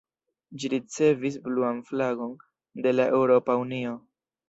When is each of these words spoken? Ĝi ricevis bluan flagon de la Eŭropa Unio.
Ĝi 0.63 0.71
ricevis 0.73 1.37
bluan 1.49 1.83
flagon 1.91 2.35
de 2.89 2.97
la 2.99 3.09
Eŭropa 3.19 3.63
Unio. 3.67 3.99